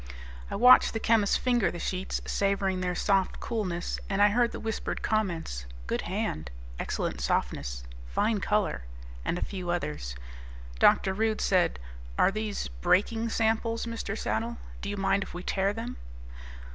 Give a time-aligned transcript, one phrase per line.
[0.49, 4.59] I watched the chemists finger the sheets, savoring their soft coolness, and I heard the
[4.59, 8.85] whispered comments, "good hand," "excellent softness," "fine color,"
[9.23, 10.15] and a few others.
[10.79, 11.13] Dr.
[11.13, 11.77] Rude said,
[12.17, 14.17] "Are these 'breaking samples', Mr.
[14.17, 14.57] Saddle?
[14.81, 15.97] Do you mind if we tear them?"